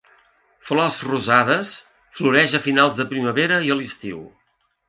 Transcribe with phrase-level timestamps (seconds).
[0.69, 1.69] Flors rosades,
[2.21, 4.27] floreix a finals de primavera i a l'estiu.